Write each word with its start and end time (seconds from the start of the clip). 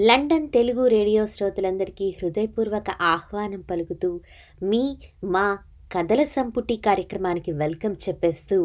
London 0.00 0.44
Telugu 0.48 0.86
radio 0.86 1.26
శ్రోతలందరికీ 1.26 2.16
హృదయపూర్వక 2.18 2.90
ఆహ్వానం 2.90 3.60
పలుకుతూ 3.60 4.20
మీ 4.62 4.82
మా 5.24 5.58
కథల 5.92 6.24
సంపుటి 6.24 6.76
కార్యక్రమానికి 6.76 7.52
వెల్కమ్ 7.52 7.96
చెప్పేస్తూ 8.08 8.58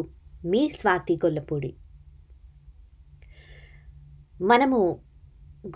మీ 0.44 0.68
స్వాతి 0.68 1.14
గొల్లపూడి. 1.24 1.70
మనము 4.42 4.80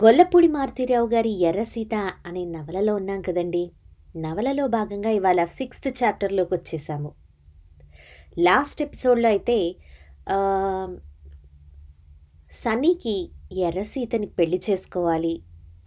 గొల్లపూడి 0.03 0.47
మారుతిరావు 0.47 1.07
గారి 1.07 1.33
ఎర్రసీత 1.41 1.95
అనే 2.25 2.45
నవలలో 2.45 2.95
ఉన్నాం 2.95 3.21
కదండి. 3.21 3.71
నవలలో 4.17 4.67
భాగంగా 4.67 5.09
ఇవాళ 5.09 5.43
సిక్స్త్ 5.57 5.91
చాప్టర్లోకి 6.03 6.53
వచ్చేసాము. 6.53 7.11
లాస్ట్ 8.39 8.81
ఎపిసోడ్లో 8.81 9.29
అయితే 9.29 9.59
సన్నీకి 12.51 13.17
ఎర్రసీతని 13.67 14.25
పెళ్ళి 14.25 14.61
చేసుకోవాలి 14.69 15.35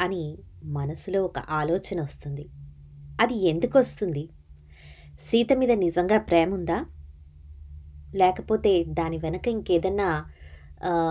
అని 0.03 0.25
మనసులో 0.77 1.21
ఒక 1.25 1.39
ఆలోచన 1.39 1.99
వస్తుంది. 2.01 2.45
అది 3.21 3.37
ఎందుకు 3.49 3.77
వస్తుంది? 3.79 4.25
సీత 5.21 5.53
మీద 5.53 5.73
నిజంగా 5.79 6.19
ప్రేమ 6.19 6.55
ఉందా? 6.55 6.79
లేకపోతే 8.15 8.73
దాని 8.99 9.19
వెనక 9.19 9.49
ఇంకేదన్నా 9.49 10.09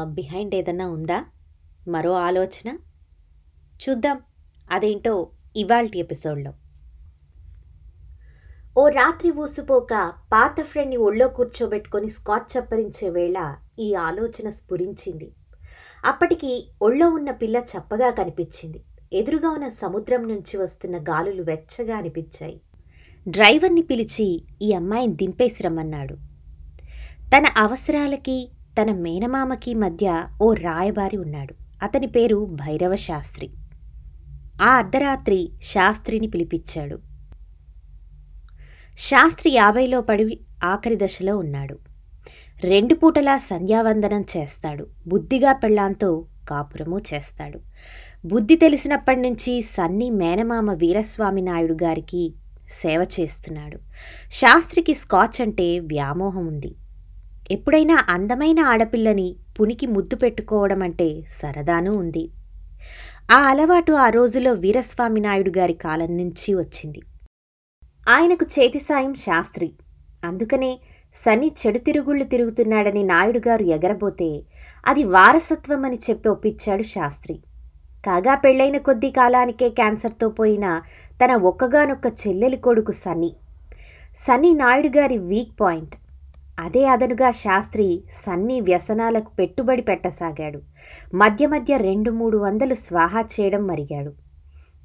బిహైండ్ 0.09 0.55
ఏదన్నా 0.55 0.88
ఉందా? 0.88 1.20
మరో 1.88 2.13
ఆలోచన? 2.22 2.70
చూద్దాం. 3.84 4.18
అదేంటో 4.72 5.13
ఇవాల్టి 5.55 5.99
ఎపిసోడ్లో. 5.99 6.52
ఓ 8.77 8.84
రాత్రి 8.90 9.32
ఊసిపోక 9.32 9.94
పాత 10.34 10.58
ఫ్రెండ్ని 10.62 10.98
ఒళ్ళో 10.98 11.27
కూర్చోబెట్టుకొని 11.27 12.10
స్కాచ్ 12.10 12.49
చప్పరించే 12.54 13.08
వేళ 13.10 13.40
ఈ 13.80 13.88
ఆలోచన 13.94 14.49
స్ఫురించింది. 14.49 15.30
అప్పటికి 16.05 16.68
ఒళ్ళో 16.82 17.10
ఉన్న 17.10 17.32
పిల్ల 17.32 17.58
చప్పగా 17.58 18.10
కనిపించింది. 18.10 18.84
ఎదురుగా 19.14 19.49
ఉన్న 19.49 19.68
సముద్రం 19.68 20.27
నుంచి 20.27 20.58
వస్తున్న 20.58 20.98
గాలులు 20.98 21.43
వెచ్చగా 21.43 21.96
అనిపించాయి. 21.96 22.62
డ్రైవర్ని 23.27 23.82
పిలిచి 23.82 24.43
ఈ 24.62 24.74
అమ్మాయిని 24.74 25.13
దింపేసి 25.13 25.63
రమ్మన్నాడు 25.63 26.16
తన 27.38 27.46
అవసరాలకి 27.58 28.49
తన 28.82 28.91
మేనమామకి 28.91 29.74
మధ్య 29.74 30.27
ఓ 30.41 30.54
రాయబారి 30.54 31.18
ఉన్నాడు. 31.18 31.55
అతని 31.84 32.08
పేరు 32.08 32.46
భైరవ 32.46 32.96
శాస్త్రి. 32.96 33.49
ఆ 34.62 34.77
అర్ధరాత్రి 34.77 35.49
శాస్త్రిని 35.63 36.27
పిలిపించాడు. 36.27 36.99
శాస్త్రి 38.98 39.52
యాభైలో 39.54 40.02
పడి 40.02 40.40
ఆఖరి 40.63 40.99
దశలో 41.04 41.38
ఉన్నాడు. 41.38 41.80
రెండు 42.63 42.93
పూటలా 42.93 43.37
సంధ్యావందనం 43.37 44.26
చేస్తాడు. 44.37 44.87
బుద్ధిగా 45.07 45.54
పెళ్ళాంతో 45.54 46.26
కాపురము 46.49 46.99
చేస్తాడు. 47.13 47.59
బుద్ధి 48.26 48.55
తెలిసినప్పటి 48.55 49.21
నుంచి 49.21 49.62
సన్ని 49.62 50.09
మేనమామ 50.09 50.73
వీరస్వామి 50.73 51.41
నాయుడు 51.41 51.73
గారికి 51.73 52.34
సేవ 52.70 53.05
చేస్తున్నాడు. 53.20 53.77
శాస్త్రికి 54.31 54.95
స్కాచ్ 54.95 55.41
అంటే 55.41 55.79
వ్యామోహం 55.79 56.48
ఉంది. 56.48 56.76
ఎప్పుడైనా 57.51 58.05
అందమైన 58.09 58.59
ఆడపిల్లని 58.59 59.35
పునికి 59.59 59.87
ముద్దు 59.87 60.15
పెట్టుకోవడం 60.15 60.81
అంటే 60.81 61.23
సరదానూ 61.29 61.98
ఉంది. 61.98 62.29
ఆ 63.31 63.35
అలవాటు 63.35 63.91
ఆ 63.91 64.09
రోజులో 64.09 64.53
వీరస్వామి 64.53 65.19
నాయుడు 65.19 65.51
గారి 65.57 65.73
కాలం 65.73 66.18
నుంచి 66.18 66.53
వచ్చింది. 66.53 67.01
ఆయనకు 68.09 68.46
చేతి 68.59 68.79
సాయం 68.79 69.13
శాస్త్రి. 69.13 69.73
అందుకనే 70.23 70.79
సని 71.13 71.51
చెడు 71.62 71.78
తిరుగుళ్ళు 71.78 72.23
తిరుగుతున్నాడని 72.23 73.03
నాయుడుగారు 73.03 73.63
ఎగరబోతే 73.63 74.41
అది 74.85 75.03
వారసత్వమని 75.03 75.95
చెప్పి 75.95 76.29
ఒప్పించాడు 76.29 76.84
శాస్త్రి. 76.84 77.40
కాగా 78.06 78.35
పెళ్ళైన 78.35 78.78
కొద్ది 78.78 79.12
కాలానికే 79.12 79.69
క్యాన్సర్తో 79.69 80.29
పోయిన 80.29 80.81
తన 81.25 81.35
ఒక్కగానొక్క 81.35 82.07
చెల్లెలి 82.07 82.57
కొడుకు 82.57 82.91
సని 82.91 83.36
సని 84.16 84.53
నాయుడు 84.53 84.88
గారి 84.88 85.18
వీక్ 85.18 85.62
పాయింట్. 85.62 85.96
అదే 86.59 86.86
అదనుగా 86.86 87.31
శాస్త్రి 87.31 88.03
సన్ని 88.12 88.62
వ్యసనాలకు 88.62 89.30
పెట్టుబడి 89.30 89.81
పెట్టసాగాడు. 89.81 90.59
మధ్య 91.13 91.47
మధ్య 91.47 91.78
రెండు 91.78 92.12
మూడు 92.12 92.38
వందలు 92.38 92.75
స్వాహా 92.75 93.22
చేయడం 93.22 93.68
మరిగాడు. 93.68 94.13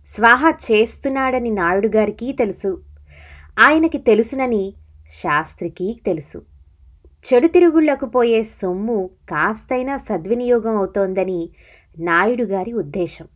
స్వాహా 0.06 0.50
చేస్తున్నాడని 0.50 1.50
నాయుడు 1.50 1.88
గారికి 1.96 2.32
తెలుసు. 2.32 2.82
ఆయనకి 3.58 3.98
తెలుసునని 3.98 4.74
శాస్త్రికి 5.10 6.00
తెలుసు. 6.06 6.42
చెడు 7.26 7.46
తిరుగుళ్ళకు 7.46 8.06
పోయే 8.06 8.44
సొమ్ము 8.44 9.10
కాస్తైనా 9.30 9.96
సద్వినియోగం 9.96 10.76
అవుతోందని 10.76 11.50
నాయుడు 11.98 12.44
గారి 12.44 12.72
ఉద్దేశం. 12.72 13.28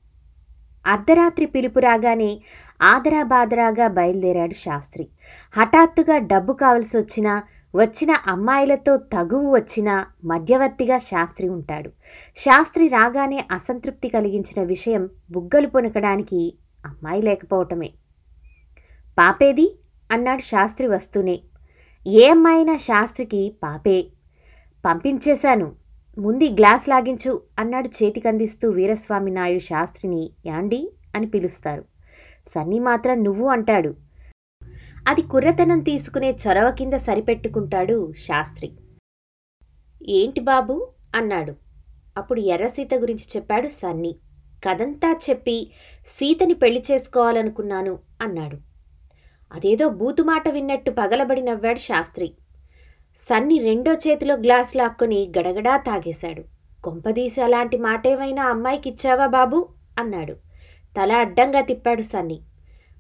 అర్ధరాత్రి 0.87 1.47
పిలుపు 1.47 1.79
రాగానే 1.79 2.41
ఆదరాబాదరాగా 2.83 3.89
బయలుదేరాడు 3.89 4.55
శాస్త్రి. 4.55 5.09
హఠాత్తుగా 5.57 6.19
డబ్బు 6.19 6.53
కావలసి 6.53 6.99
వచ్చినా 6.99 7.43
వచ్చిన 7.75 8.11
అమ్మాయిలతో 8.27 8.97
తగువు 8.97 9.55
వచ్చినా 9.55 10.07
మధ్యవర్తిగా 10.25 10.99
శాస్త్రి 10.99 11.49
ఉంటాడు. 11.49 11.91
శాస్త్రి 12.37 12.89
రాగానే 12.89 13.45
అసంతృప్తి 13.53 14.09
కలిగించిన 14.09 14.65
విషయం 14.65 15.09
బుగ్గలు 15.31 15.67
పొనకడానికి 15.67 16.57
అమ్మాయి 16.87 17.23
లేకపోవటమే. 17.23 17.91
పాపేది? 19.19 19.79
అన్నాడు 20.11 20.41
శాస్త్రి 20.41 20.87
వస్తూనే. 20.87 21.41
ఏ 22.07 22.35
శాస్త్రికి 22.77 23.55
పాపే. 23.63 24.07
పంపించేశాను. 24.85 25.73
ముందు 26.19 26.45
గ్లాస్ 26.45 26.89
లాగించు 26.89 27.43
అన్నాడు 27.59 27.89
చేతికందిస్తూ 27.89 28.71
వీరస్వామి 28.71 29.31
నాయుడు 29.31 29.59
శాస్త్రిని 29.59 30.31
యాండి 30.47 30.91
అని 31.17 31.27
పిలుస్తారు. 31.27 31.85
సన్నీ 32.49 32.79
మాత్రం 32.79 33.25
నువ్వు 33.25 33.49
అంటాడు. 33.49 33.95
అది 35.09 35.23
కుర్రతనం 35.23 35.81
తీసుకునే 35.81 36.31
చొరవ 36.31 36.71
కింద 36.71 36.93
సరిపెట్టుకుంటాడు 36.93 38.13
శాస్త్రి. 38.13 38.73
ఏంటి 40.09 40.41
బాబు? 40.41 40.89
అన్నాడు. 41.17 41.55
అప్పుడు 42.19 42.41
ఎర్రసీత 42.41 42.95
గురించి 42.95 43.25
చెప్పాడు 43.37 43.69
సన్నీ. 43.69 44.17
కదంతా 44.69 45.21
చెప్పి 45.31 45.71
సీతని 46.07 46.55
పెళ్ళి 46.55 46.83
చేసుకోవాలనుకున్నాను 46.91 47.99
అన్నాడు. 48.23 48.70
అదేదో 49.53 49.89
బూతుమాట 49.89 50.49
విన్నట్టు 50.49 50.91
పగలబడి 50.91 51.43
నవ్వాడు 51.43 51.79
శాస్త్రి. 51.79 52.33
సన్ని 53.17 53.59
రెండో 53.59 53.93
చేతిలో 53.95 54.35
గ్లాస్ 54.35 54.77
లాక్కొని 54.77 55.33
గడగడా 55.39 55.77
తాగేశాడు. 55.77 56.45
కొంపదీసి 56.85 57.41
అలాంటి 57.41 57.77
మాటేమైనా 57.77 58.45
అమ్మాయికిచ్చావా 58.45 59.27
బాబు? 59.27 59.69
అన్నాడు. 59.99 60.33
తల 61.01 61.13
అడ్డంగా 61.13 61.61
తిప్పాడు 61.61 62.03
సన్ని. 62.03 62.41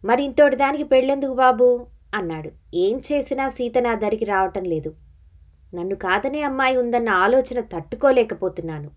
మరి 0.05 0.22
ఇంతోటి 0.25 0.56
దానికి 0.56 0.84
పెళ్ళెందుకు 0.84 1.34
బాబు? 1.34 1.87
అన్నాడు. 2.15 2.50
ఏం 2.75 3.03
చేసినా 3.12 3.49
సీత 3.49 3.78
నా 3.78 3.94
దరికి 3.94 4.25
రావటం 4.25 4.65
లేదు. 4.65 4.94
నన్ను 5.75 5.97
కాదనే 5.97 6.43
అమ్మాయి 6.43 6.77
ఉందన్న 6.77 7.09
ఆలోచన 7.09 7.60
తట్టుకోలేకపోతున్నాను. 7.60 8.91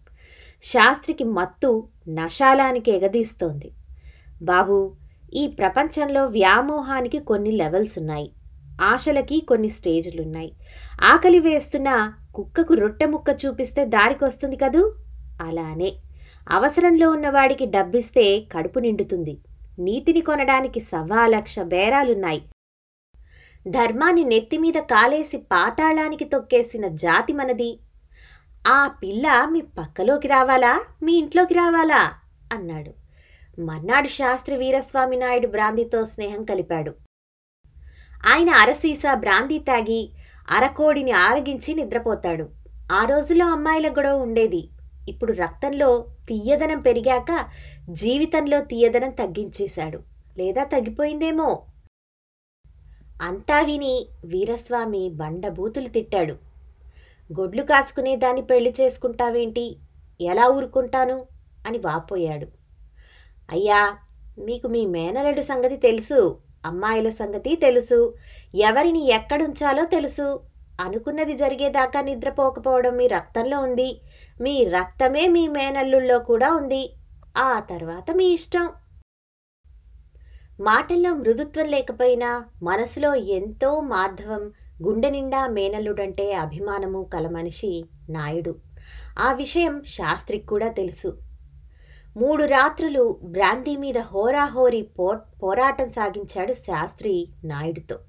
శాస్త్రికి 0.64 1.24
మత్తు 1.24 1.88
నశాలానికి 2.08 2.92
ఎగదీస్తోంది. 2.92 3.72
బాబు 4.42 4.96
ఈ 5.34 5.48
ప్రపంచంలో 5.48 6.26
వ్యామోహానికి 6.26 7.20
కొన్ని 7.20 7.52
లెవెల్స్ 7.52 7.98
ఉన్నాయి. 7.98 8.32
ఆశలకి 8.82 9.42
కొన్ని 9.42 9.70
స్టేజ్లున్నాయి 9.70 10.54
ఆకలి 11.02 11.40
వేస్తున్న 11.40 12.14
కుక్కకు 12.36 12.74
రొట్టె 12.74 13.06
ముక్క 13.06 13.38
చూపిస్తే 13.46 13.86
దారికొస్తుంది 13.86 14.56
కదూ? 14.56 14.96
అలానే. 15.42 15.94
అవసరంలో 16.50 17.12
ఉన్నవాడికి 17.12 17.66
డబ్బిస్తే 17.66 18.40
కడుపు 18.40 18.80
నిండుతుంది. 18.80 19.38
నీతిని 19.80 20.22
కొనడానికి 20.22 20.80
సవా 20.80 21.28
లక్ష 21.28 21.60
బేరాలున్నాయి. 21.60 22.44
ధర్మాన్ని 23.68 24.24
నెత్తిమీద 24.24 24.74
కాలేసి 24.74 25.38
పాతాళానికి 25.38 26.26
తొక్కేసిన 26.26 26.88
జాతి 26.88 27.34
మనది. 27.34 27.80
ఆ 28.68 28.88
పిల్ల 28.88 29.48
మీ 29.52 29.62
పక్కలోకి 29.62 30.28
రావాలా? 30.28 30.82
మీ 31.04 31.14
ఇంట్లోకి 31.14 31.54
రావాలా? 31.54 32.12
అన్నాడు. 32.54 33.03
మర్నాడు 33.60 34.08
శాస్త్రి 34.08 34.58
వీరస్వామి 34.58 35.16
నాయుడు 35.16 35.48
బ్రాందీతో 35.48 36.06
స్నేహం 36.06 36.44
కలిపాడు. 36.44 36.96
ఆయన 38.28 38.50
అరసీసా 38.50 39.14
బ్రాందీ 39.14 39.60
తాగి 39.60 40.12
అరకోడిని 40.50 41.12
ఆరగించి 41.12 41.74
నిద్రపోతాడు. 41.74 42.50
ఆ 42.92 43.06
రోజుల్లో 43.06 43.46
అమ్మాయిల 43.46 43.92
గొడవ 43.92 44.18
ఉండేది. 44.18 44.70
ఇప్పుడు 45.10 45.34
రక్తంలో 45.34 46.06
తీయదనం 46.28 46.80
పెరిగాక 46.80 47.46
జీవితంలో 47.90 48.62
తీయదనం 48.62 49.10
తగ్గించేశాడు. 49.10 50.00
లేదా 50.38 50.64
తగ్గిపోయిందేమో? 50.64 51.66
అంతా 53.22 53.62
విని 53.62 54.08
వీరస్వామి 54.26 55.10
బండబూతులు 55.10 55.88
తిట్టాడు. 55.88 56.34
గొడ్లు 57.40 57.64
కాసుకునే 57.64 58.16
దాన్ని 58.16 58.42
పెళ్ళి 58.42 58.74
చేసుకుంటావేంటి? 58.82 59.78
ఎలా 60.22 60.48
ఊరుకుంటాను? 60.48 61.26
అని 61.68 61.78
వాపోయాడు. 61.78 62.63
అయ్యా 63.54 63.98
మీకు 64.40 64.68
మీ 64.68 64.86
మేనలుడు 64.86 65.42
సంగతి 65.42 65.78
తెలుసు 65.78 66.40
అమ్మాయిల 66.66 67.10
సంగతి 67.10 67.56
తెలుసు 67.56 68.14
ఎవరిని 68.56 69.12
ఎక్కడుంచాలో 69.12 69.86
తెలుసు. 69.86 70.42
అనుకున్నది 70.82 71.38
జరిగేదాకా 71.38 72.02
నిద్రపోకపోవడం 72.02 72.98
మీ 72.98 73.08
రక్తంలో 73.08 73.60
ఉంది. 73.60 74.02
మీ 74.42 74.64
రక్తమే 74.64 75.28
మీ 75.28 75.48
మేనల్లుల్లో 75.48 76.20
కూడా 76.20 76.56
ఉంది. 76.56 76.94
ఆ 77.38 77.60
తర్వాత 77.60 78.12
మీ 78.12 78.26
ఇష్టం. 78.26 78.70
మాటల్లో 80.62 81.14
మృదుత్వం 81.14 81.66
లేకపోయినా 81.66 82.46
మనసులో 82.64 83.16
ఎంతో 83.16 83.80
మాధవం 83.80 84.52
గుండె 84.84 85.10
నిండా 85.10 85.48
మేనల్లుడంటే 85.48 86.34
అభిమానము 86.34 87.10
కల 87.14 87.28
మనిషి 87.28 87.86
నాయుడు. 88.10 88.56
ఆ 89.20 89.34
విషయం 89.34 89.84
శాస్త్రికి 89.84 90.48
కూడా 90.48 90.68
తెలుసు. 90.68 91.18
మూడు 92.18 92.44
రాత్రులు 92.44 93.20
బ్రాందీ 93.24 93.76
మీద 93.76 93.98
హోరాహోరీ 93.98 94.82
పో 94.82 95.18
పోరాటం 95.44 95.90
సాగించాడు 95.90 96.54
శాస్త్రి 96.54 97.28
నాయుడుతో. 97.44 98.00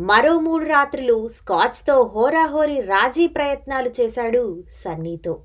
మరో 0.00 0.40
మూడు 0.40 0.64
రాత్రులు 0.64 1.28
స్కాచ్తో 1.28 2.02
హోరాహోరీ 2.02 2.80
రాజీ 2.80 3.26
ప్రయత్నాలు 3.26 3.90
చేశాడు 4.00 4.64
సన్నీతో. 4.72 5.44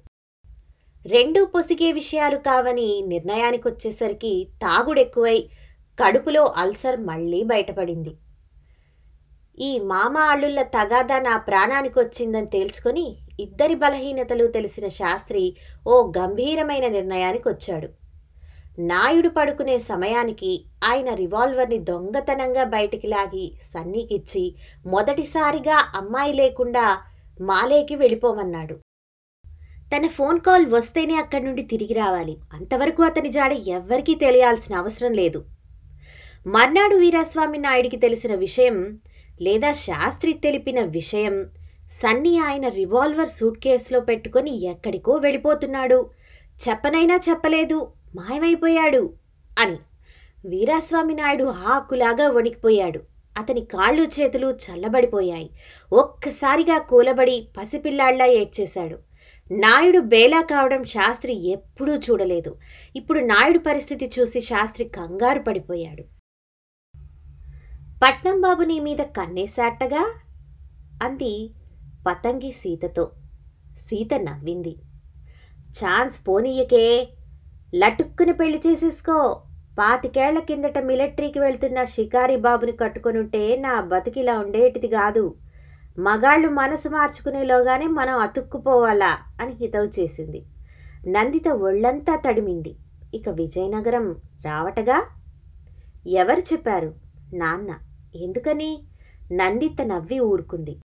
రెండూ 1.06 1.46
పొసిగే 1.46 1.92
విషయాలు 1.92 2.38
కావని 2.38 3.04
నిర్ణయానికొచ్చేసరికి 3.08 4.48
తాగుడెక్కువై 4.62 5.50
కడుపులో 6.04 6.46
అల్సర్ 6.46 7.00
మళ్ళీ 7.00 7.44
బయటపడింది. 7.44 8.18
ఈ 9.60 9.80
మామ 9.80 10.18
అల్లుళ్ళ 10.18 10.62
తగాదా 10.62 11.20
నా 11.20 11.38
ప్రాణానికొచ్చిందని 11.38 12.46
తేల్చుకొని 12.46 13.23
ఇద్దరి 13.40 13.76
బలహీనతలు 13.76 14.48
తెలిసిన 14.48 14.88
శాస్త్రి 14.88 15.56
ఓ 15.88 16.12
గంభీరమైన 16.18 16.88
నిర్ణయానికి 16.88 17.50
వచ్చాడు 17.50 17.90
నాయుడు 18.80 19.30
పడుకునే 19.30 19.80
సమయానికి 19.80 20.66
ఆయన 20.84 21.14
రివాల్వర్ని 21.14 21.78
దొంగతనంగా 21.78 22.64
బయటికి 22.64 23.08
లాగి 23.08 23.52
సన్నీకిచ్చి 23.64 24.56
మొదటిసారిగా 24.86 25.92
అమ్మాయి 25.96 26.34
లేకుండా 26.34 26.98
మాలేకి 27.42 27.96
వెళ్ళిపోమన్నాడు. 27.96 28.80
తన 29.96 30.08
ఫోన్ 30.08 30.40
కాల్ 30.40 30.66
వస్తేనే 30.66 31.16
అక్కడి 31.16 31.44
నుండి 31.44 31.62
తిరిగి 31.62 31.94
రావాలి. 31.94 32.38
అంతవరకు 32.54 33.04
అతని 33.04 33.32
జాడ 33.32 33.54
ఎవ్వరికీ 33.54 34.16
తెలియాల్సిన 34.16 34.76
అవసరం 34.76 35.12
లేదు. 35.12 35.46
మర్నాడు 36.48 36.96
వీరాస్వామి 36.96 37.58
నాయుడికి 37.58 37.98
తెలిసిన 37.98 38.36
విషయం 38.36 39.00
లేదా 39.42 39.74
శాస్త్రి 39.74 40.34
తెలిపిన 40.34 40.82
విషయం 40.82 41.50
సన్నీ 41.92 42.38
ఆయన 42.38 42.68
రివాల్వర్ 42.68 43.30
సూట్ 43.30 43.60
కేసులో 43.60 44.00
పెట్టుకొని 44.00 44.66
ఎక్కడికో 44.66 45.14
వెళ్ళిపోతున్నాడు. 45.14 46.10
చెప్పనైనా 46.70 47.20
చెప్పలేదు. 47.30 47.94
మాయమైపోయాడు 48.16 49.14
అని 49.60 49.78
వీరాస్వామి 50.46 51.14
నాయుడు 51.14 51.44
ఆకులాగా 51.44 52.30
వణికిపోయాడు. 52.30 53.02
అతని 53.40 53.62
కాళ్ళు 53.62 54.04
చేతులు 54.04 54.48
చల్లబడిపోయాయి. 54.48 55.50
ఒక్కసారిగా 55.94 56.78
కూలబడి 56.78 57.48
పసిపిల్లాళ్ళా 57.58 58.26
ఏడ్చేశాడు. 58.26 59.00
నాయుడు 59.52 60.00
బేలా 60.00 60.42
కావడం 60.42 60.84
శాస్త్రి 60.84 61.48
ఎప్పుడూ 61.48 61.96
చూడలేదు. 61.96 62.56
ఇప్పుడు 62.96 63.20
నాయుడు 63.20 63.58
పరిస్థితి 63.58 64.12
చూసి 64.20 64.40
శాస్త్రి 64.40 64.86
కంగారు 64.86 65.40
పడిపోయాడు. 65.40 66.04
పట్నం 68.04 68.42
బాబు 68.42 68.62
నీ 68.62 68.80
మీద 68.80 68.98
కన్నేశాటగా 68.98 70.14
అంది 71.04 71.52
పతంగి 72.08 72.52
సీతతో. 72.52 73.12
సీత 73.78 74.14
నవ్వింది. 74.14 74.76
ఛాన్స్ 75.56 76.28
పోనీయకే. 76.28 77.10
లటుక్కుని 77.76 78.34
పెళ్ళి 78.34 78.62
చేసేసుకో. 78.68 79.42
పాతికేళ్ళ 79.80 80.40
కిందట 80.40 80.78
మిలిటరీకి 80.78 81.40
వెళ్తున్న 81.40 81.84
షికారి 81.84 82.36
బాబుని 82.36 82.72
కట్టుకొనుంటే 82.72 83.56
నా 83.56 83.82
బతికిలా 83.82 84.40
ఉండేటిది 84.40 84.88
కాదు. 84.88 85.36
మగాళ్ళు 86.00 86.48
మనసు 86.48 86.90
మార్చుకునేలోగానే 86.90 87.88
మనం 87.88 88.18
అతుక్కుపోవాలా 88.18 89.18
అని 89.42 89.54
హితవు 89.54 90.02
చేసింది. 90.02 90.46
నందిత 91.08 91.48
ఒళ్ళంతా 91.48 92.16
తడిమింది. 92.16 92.76
ఇక 93.14 93.30
విజయనగరం 93.30 94.16
రావటగా? 94.46 95.06
ఎవరు 96.08 96.40
చెప్పారు? 96.40 96.94
నాన్న. 97.34 97.74
ఎందుకని? 98.16 98.84
నందిత 99.32 99.82
నవ్వి 99.82 100.20
ఊరుకుంది. 100.20 100.83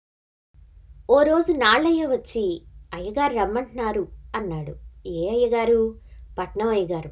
ఓ 1.09 1.23
రోజు 1.23 1.53
నాళ్ళయ్య 1.53 2.05
వచ్చి 2.05 2.61
అయ్యగారు 2.93 3.33
రమ్మంటున్నారు 3.33 4.07
అన్నాడు. 4.35 4.75
ఏ 5.07 5.29
అయ్యగారు? 5.29 5.95
పట్నం 6.39 6.67
అయ్యగారు. 6.67 7.11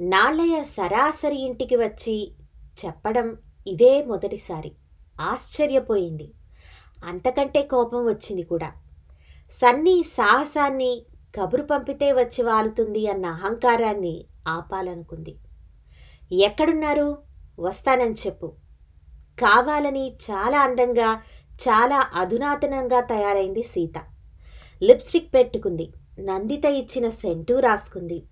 నాళ్ళయ్య 0.00 0.64
సరాసరి 0.64 1.36
ఇంటికి 1.36 1.76
వచ్చి 1.76 2.32
చెప్పడం 2.84 3.36
ఇదే 3.66 4.04
మొదటిసారి. 4.04 4.72
ఆశ్చర్యపోయింది. 5.20 6.32
అంతకంటే 7.04 7.62
కోపం 7.62 8.06
వచ్చింది 8.06 8.42
కూడా. 8.42 8.72
సన్నీ 9.50 10.02
సాహసాన్ని 10.02 11.06
కబురు 11.40 11.62
పంపితే 11.62 12.12
వచ్చి 12.12 12.42
వాలుతుంది 12.42 13.08
అన్న 13.08 13.26
అహంకారాన్ని 13.26 14.24
ఆపాలనుకుంది. 14.48 15.36
ఎక్కడున్నారు? 16.32 17.18
వస్తానని 17.60 18.14
చెప్పు. 18.14 18.52
కావాలని 19.40 20.16
చాలా 20.30 20.60
అందంగా 20.60 21.22
చాలా 21.62 22.06
అధునాతనంగా 22.14 23.00
తయారైంది 23.00 23.62
సీత. 23.62 23.98
లిప్స్టిక్ 24.82 25.34
పెట్టుకుంది. 25.34 25.86
నందిత 26.20 26.64
ఇచ్చిన 26.64 27.08
సెంటూ 27.08 27.60
రాసుకుంది. 27.60 28.22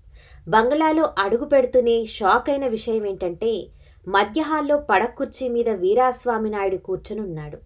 బంగ్లాలో 0.49 1.15
అడుగు 1.19 1.45
పెడుతూనే 1.45 2.05
షాక్ 2.05 2.51
అయిన 2.51 2.67
విషయం 2.67 3.07
ఏంటంటే 3.07 3.67
మధ్య 4.09 4.41
హాల్లో 4.41 4.77
పడకుర్చీ 4.77 5.49
మీద 5.49 5.69
వీరాస్వామి 5.69 6.51
నాయుడు 6.51 6.77
కూర్చునున్నాడు 6.77 7.59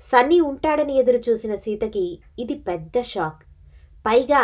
సన్నీ 0.00 0.40
ఉంటాడని 0.40 0.94
ఎదురు 0.98 1.20
చూసిన 1.28 1.54
సీతకి 1.54 2.18
ఇది 2.38 2.54
పెద్ద 2.54 3.00
షాక్. 3.02 3.42
పైగా 4.06 4.42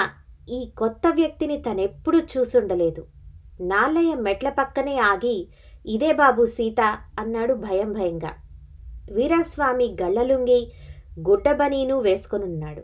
ఈ 0.51 0.73
కొత్త 0.79 1.03
వ్యక్తిని 1.11 1.57
తనెప్పుడూ 1.63 2.19
చూసుండలేదు. 2.19 3.07
నాలయ్య 3.61 4.15
మెట్ల 4.15 4.49
పక్కనే 4.49 4.99
ఆగి 4.99 5.49
ఇదే 5.87 6.13
బాబు 6.13 6.47
సీత 6.47 6.81
అన్నాడు 7.19 7.55
భయం 7.55 7.93
భయంగా. 7.93 8.33
వీరాస్వామి 9.13 9.97
గళ్ళలుంగి 10.03 10.73
గుడ్డబనీను 11.21 12.01
వేసుకొనున్నాడు. 12.01 12.83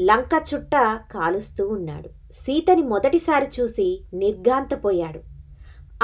లంక 0.00 0.42
చుట్ట 0.54 0.74
కాలుస్తూ 1.12 1.68
ఉన్నాడు. 1.68 2.08
సీతని 2.32 2.82
మొదటిసారి 2.82 3.48
చూసి 3.60 4.00
నిర్గాంతపోయాడు 4.14 5.20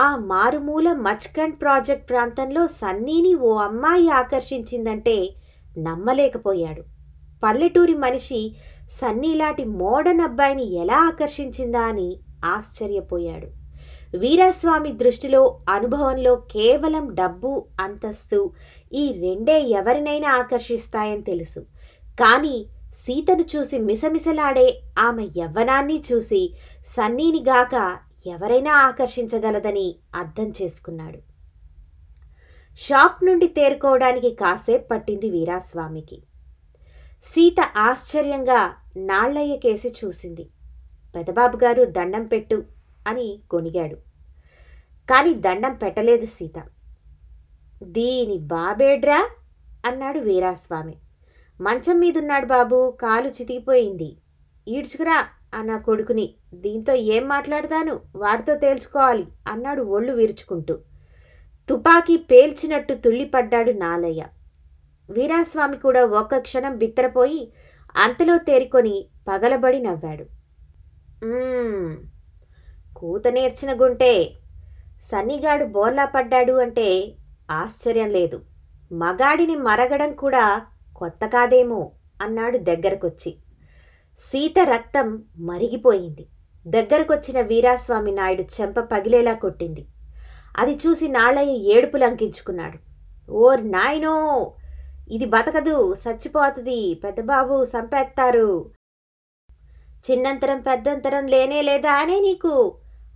ఆ 0.00 0.16
మారుమూల 0.16 0.92
మచ్కండ్ 0.92 1.60
ప్రాజెక్ట్ 1.60 2.10
ప్రాంతంలో 2.10 2.66
సన్నీని 2.66 3.34
ఓ 3.34 3.54
అమ్మాయి 3.54 4.10
ఆకర్షించిందంటే 4.10 5.28
నమ్మలేకపోయాడు. 5.78 6.82
పల్లెటూరి 7.42 7.94
మనిషి 7.94 8.54
సన్నీలాంటి 9.00 9.64
మోడర్న్ 9.64 10.20
అబ్బాయిని 10.20 10.74
ఎలా 10.74 11.06
ఆకర్షించిందా 11.06 11.80
అని 11.80 12.16
ఆశ్చర్యపోయాడు. 12.44 13.67
వీరాస్వామి 14.14 14.92
దృష్టిలో 14.92 15.60
అనుభవంలో 15.68 16.36
కేవలం 16.36 17.14
డబ్బు 17.14 17.66
అంతస్తు 17.80 18.52
ఈ 18.92 19.04
రెండే 19.20 19.60
ఎవరినైనా 19.60 20.30
ఆకర్షిస్తాయని 20.36 21.22
తెలుసు. 21.22 21.60
కానీ 22.20 22.56
సీతను 22.94 23.44
చూసి 23.56 23.78
మిసమిసలాడే 23.78 24.68
ఆమె 24.98 25.24
యవ్వనాన్ని 25.36 26.02
చూసి 26.12 26.42
సన్నీనిగాక 26.86 27.98
ఎవరైనా 28.26 28.72
ఆకర్షించగలదని 28.74 29.94
అర్థం 30.14 30.48
చేసుకున్నాడు. 30.62 31.20
షాక్ 32.78 33.24
నుండి 33.24 33.46
తేరుకోవడానికి 33.48 34.30
కాసేపు 34.30 34.86
పట్టింది 34.88 35.30
వీరాస్వామికి. 35.30 36.22
సీత 37.24 37.60
ఆశ్చర్యంగా 37.76 38.60
నాళ్ళయ్య 38.96 39.56
కేసి 39.56 39.88
చూసింది. 39.88 40.44
పెదబాబు 41.14 41.56
గారు 41.56 41.84
దండం 41.84 42.24
పెట్టు 42.26 42.64
అని 43.08 43.40
కొనిగాడు. 43.50 43.96
కానీ 45.10 45.34
దండం 45.34 45.74
పెట్టలేదు 45.74 46.26
సీత. 46.26 46.58
దీని 47.82 48.38
బాబేడ్రా? 48.38 49.20
అన్నాడు 49.86 50.18
వీరాస్వామి. 50.18 50.96
మంచం 51.60 52.00
మీదున్నాడు 52.00 52.46
బాబు 52.46 52.78
కాలు 53.02 53.28
చితికిపోయింది. 53.28 54.10
ఈడ్చుకురా 54.68 55.18
అన్న 55.54 55.76
కొడుకుని. 55.78 56.34
దీంతో 56.54 56.94
ఏం 56.94 57.28
మాట్లాడతాను? 57.28 58.00
వాడితో 58.16 58.54
తేల్చుకోవాలి 58.54 59.26
అన్నాడు 59.48 59.82
ఒళ్ళు 59.82 60.12
విరుచుకుంటూ. 60.12 60.74
తుపాకీ 61.68 62.16
పేల్చినట్టు 62.16 62.94
తుళ్ళిపడ్డాడు 62.94 63.70
నాలయ్య. 63.70 64.24
వీరాస్వామి 65.10 65.76
కూడా 65.76 66.04
ఒక్క 66.04 66.38
క్షణం 66.38 66.78
బిత్తరపోయి 66.78 67.52
అంతలో 67.96 68.38
తేరుకొని 68.38 68.94
పగలబడి 69.28 69.78
నవ్వాడు. 69.78 70.26
కూత 72.98 73.26
నేర్చిన 73.28 73.72
గుంటే. 73.72 74.12
సన్నిగాడు 75.10 75.64
బోర్లా 75.66 76.04
పడ్డాడు 76.06 76.52
అంటే 76.64 76.88
ఆశ్చర్యం 77.50 78.10
లేదు. 78.10 78.38
మగాడిని 78.92 79.56
మరగడం 79.66 80.12
కూడా 80.14 80.44
కొత్త 80.96 81.26
కాదేమో 81.26 81.80
అన్నాడు 82.22 82.58
దగ్గరకొచ్చి. 82.68 83.30
సీత 84.20 84.58
రక్తం 84.70 85.08
మరిగిపోయింది. 85.48 86.24
దగ్గరకొచ్చిన 86.66 87.40
వీరాస్వామి 87.40 88.12
నాయుడు 88.12 88.44
చెంప 88.56 88.78
పగిలేలా 88.92 89.34
కొట్టింది. 89.34 89.82
అది 90.58 90.74
చూసి 90.82 91.08
నాళయ్య 91.08 91.52
ఏడుపు 91.74 91.96
లంకించుకున్నాడు 91.96 92.78
ఓర్ 93.42 93.72
నాయనో! 93.72 94.16
ఇది 95.10 95.24
బతకదు 95.26 95.74
చచ్చిపోతుంది 96.02 96.78
పెద్దబాబు 97.04 97.64
సంపేత్తారు. 97.64 98.48
చిన్నంతరం 100.04 100.60
పెద్దంతరం 100.60 101.24
లేనే 101.26 101.60
లేదా 101.62 101.92
అనే 102.02 102.20
నీకు 102.20 102.52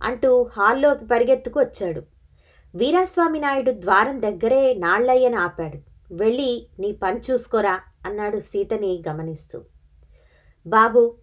అంటూ 0.03 0.49
హాల్లోకి 0.57 1.05
పరిగెత్తుకు 1.05 1.59
వచ్చాడు 1.59 2.01
వీరాస్వామి 2.75 3.39
నాయుడు 3.39 3.71
ద్వారం 3.71 4.21
దగ్గరే 4.21 4.73
నాళ్ళయ్యను 4.73 5.39
ఆపాడు. 5.39 5.79
వెళ్ళి 6.13 6.67
నీ 6.79 6.91
పని 6.91 7.21
చూసుకోరా 7.31 7.79
అన్నాడు 8.05 8.39
సీతని 8.39 9.03
గమనిస్తూ. 9.09 9.61
బాబు 10.67 11.15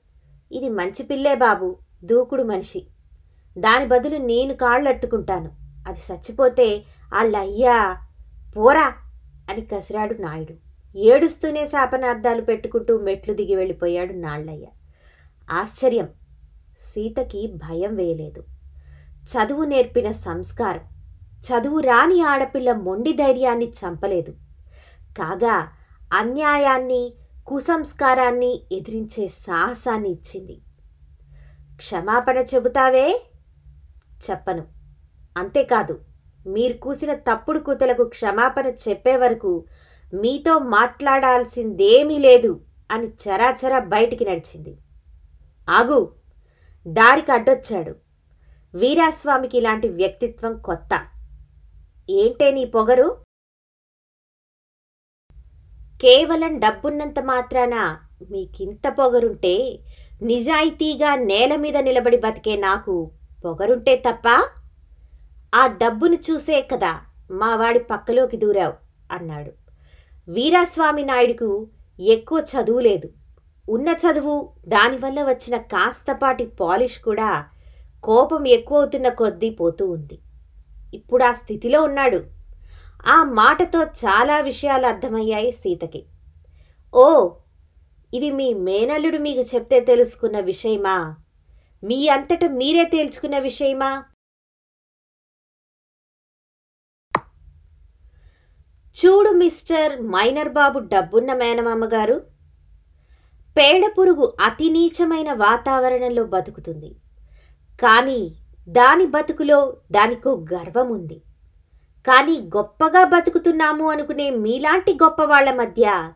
ఇది 0.53 0.69
మంచి 0.69 1.03
పిల్లే 1.03 1.35
బాబు 1.35 1.77
దూకుడు 2.05 2.43
మనిషి. 2.43 2.87
దాని 3.59 3.87
బదులు 3.87 4.17
నేను 4.17 4.55
కాళ్ళట్టుకుంటాను. 4.55 5.51
అది 5.89 6.01
చచ్చిపోతే 6.13 6.85
వాళ్ళయ్యా 7.13 7.97
పోరా 8.57 8.95
అని 9.51 9.61
కసిరాడు 9.61 10.15
నాయుడు. 10.15 10.55
ఏడుస్తూనే 10.99 11.69
శాపనార్థాలు 11.69 12.41
పెట్టుకుంటూ 12.41 12.99
మెట్లు 12.99 13.35
దిగి 13.35 13.55
వెళ్ళిపోయాడు 13.55 14.13
నాళ్ళయ్య. 14.13 14.67
ఆశ్చర్యం. 15.51 16.09
సీతకి 16.81 17.47
భయం 17.47 17.95
వేయలేదు. 17.95 18.45
చదువు 19.31 19.65
నేర్పిన 19.65 20.13
సంస్కారం. 20.13 20.81
చదువు 21.41 21.81
రాని 21.81 22.23
ఆడపిల్ల 22.23 22.73
మొండి 22.73 23.13
ధైర్యాన్ని 23.13 23.69
చంపలేదు. 23.71 24.31
కాగా 25.19 25.69
అన్యాయాన్ని 26.13 27.15
కుసంస్కారాన్ని 27.47 28.61
ఎదిరించే 28.73 29.29
సాహసాన్ని 29.29 30.11
ఇచ్చింది. 30.11 30.61
క్షమాపణ 31.77 32.39
చెబుతావే? 32.39 33.23
చెప్పను. 34.31 34.67
అంతేకాదు 35.37 36.01
మీరు 36.47 36.73
కూసిన 36.73 37.15
తప్పుడు 37.15 37.59
కూతలకు 37.59 38.05
క్షమాపణ 38.05 38.67
చెప్పే 38.67 39.17
వరకు 39.17 39.65
మీతో 40.15 40.59
మాట్లాడాల్సిందేమీ 40.59 42.19
లేదు 42.19 42.61
అని 42.91 43.07
చరాచరా 43.07 43.79
బయటికి 43.79 44.25
నడిచింది. 44.25 44.79
ఆగు 45.71 46.13
దారికి 46.87 47.33
అడ్డొచ్చాడు. 47.33 48.10
వీరాస్వామికి 48.75 49.59
ఇలాంటి 49.59 49.89
వ్యక్తిత్వం 49.89 50.59
కొత్త. 50.59 51.09
ఏంటే 52.11 52.51
నీ 52.51 52.65
పొగరు? 52.65 53.17
కేవలం 56.03 56.59
డబ్బున్నంత 56.59 57.19
మాత్రాన 57.21 58.01
మీకింత 58.31 58.89
పొగరుంటే 58.89 59.79
నిజాయితీగా 60.23 61.15
నేల 61.15 61.57
మీద 61.57 61.77
నిలబడి 61.77 62.17
బతికే 62.17 62.57
నాకు 62.57 63.13
పొగరుంటే 63.45 63.97
తప్ప 63.97 64.29
ఆ 65.55 65.67
డబ్బును 65.67 66.15
చూసే 66.15 66.63
కదా 66.63 67.01
మావాడి 67.31 67.79
పక్కలోకి 67.79 68.37
దూరావు 68.37 68.75
అన్నాడు. 69.13 69.53
వీరాస్వామి 70.29 71.05
నాయుడుకు 71.05 71.69
ఎక్కువ 72.01 72.45
చదువు 72.55 72.81
లేదు. 72.81 73.09
ఉన్న 73.69 73.89
చదువు 73.89 74.53
దానివల్ల 74.69 75.23
వచ్చిన 75.23 75.57
కాస్తపాటి 75.57 76.47
పాలిష్ 76.47 76.99
కూడా 76.99 77.49
కోపం 78.03 78.47
ఎక్కువవుతున్న 78.47 79.09
కొద్దీ 79.09 79.51
పోతూ 79.51 79.91
ఉంది. 79.91 80.19
ఇప్పుడు 80.95 81.25
ఆ 81.25 81.33
స్థితిలో 81.33 81.83
ఉన్నాడు. 81.83 82.21
ఆ 83.07 83.25
మాటతో 83.25 83.81
చాలా 83.83 84.41
విషయాలు 84.41 84.87
అర్థమయ్యాయి 84.87 85.53
సీతకి. 85.53 86.07
ఓ 86.95 87.07
ఇది 88.15 88.31
మీ 88.31 88.55
మేనల్లుడు 88.55 89.19
మీకు 89.19 89.41
చెప్తే 89.41 89.81
తెలుసుకున్న 89.81 90.41
విషయమా? 90.41 91.17
మీ 91.85 92.09
అంతట 92.09 92.45
మీరే 92.45 92.85
తేల్చుకున్న 92.85 93.39
విషయమా? 93.39 94.05
చూడు 98.97 99.31
మిస్టర్ 99.31 100.01
మైనర్ 100.03 100.49
బాబు 100.49 100.79
డబ్బున్న 100.79 101.35
మేనమామ 101.35 101.85
గారు 101.85 102.17
పేడ 103.57 103.83
పురుగు 103.99 104.37
అతి 104.41 104.71
నీచమైన 104.71 105.33
వాతావరణంలో 105.33 106.25
బతుకుతుంది. 106.25 106.91
కానీ 107.81 108.37
దాని 108.69 109.07
బతుకులో 109.07 109.77
దానికో 109.93 110.47
గర్వం 110.55 110.89
ఉంది 110.93 111.23
కానీ 112.07 112.37
గొప్పగా 112.57 113.05
బతుకుతున్నాము 113.05 113.91
అనుకునే 113.91 114.31
మీలాంటి 114.31 114.93
గొప్ప 114.95 115.23
వాళ్ళ 115.23 115.51
మధ్య 115.53 116.11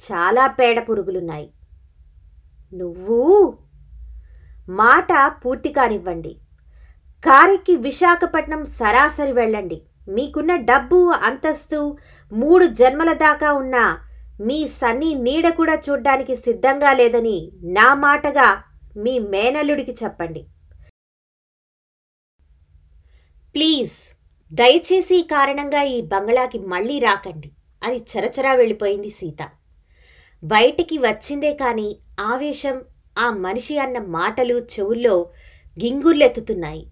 చాలా 0.00 0.46
పేడ 0.46 0.88
పురుగులున్నాయి. 0.88 1.50
నువ్వు? 2.74 3.54
మాట 4.68 5.08
పూర్తి 5.44 5.68
కానివ్వండి. 5.68 6.36
కారెక్కి 7.24 7.76
విశాఖపట్నం 7.76 8.64
సరాసరి 8.64 9.32
వెళ్ళండి. 9.32 9.82
మీకున్న 10.08 10.56
డబ్బు 10.56 11.12
అంతస్తు 11.22 11.98
మూడు 12.32 12.66
జన్మల 12.66 13.12
దాకా 13.12 13.52
ఉన్న 13.52 13.98
మీ 14.40 14.68
సన్ని 14.68 15.14
నీడ 15.14 15.48
కూడా 15.54 15.74
చూడ్డానికి 15.74 16.36
సిద్ధంగా 16.36 16.92
లేదని 16.92 17.52
నా 17.64 17.94
మాటగా 17.94 18.62
మీ 18.96 19.18
మేనల్లుడికి 19.18 19.94
చెప్పండి. 20.04 20.46
ప్లీజ్ 23.58 23.92
దయచేసి 24.52 25.16
ఈ 25.16 25.22
కారణంగా 25.22 25.82
ఈ 25.82 26.00
బంగళాకి 26.00 26.58
మళ్ళీ 26.58 26.98
రాకండి 26.98 27.50
అని 27.82 27.96
చరచరా 27.96 28.52
వెళ్ళిపోయింది 28.54 29.10
సీత. 29.10 29.48
బయటికి 30.44 30.98
వచ్చిందే 30.98 31.54
కాని 31.54 31.96
ఆవేశం 32.20 32.82
ఆ 33.18 33.30
మనిషి 33.30 33.78
అన్న 33.78 33.98
మాటలు 33.98 34.54
చెవుల్లో 34.54 35.30
గింగుర్లెత్తుతున్నాయి. 35.84 36.86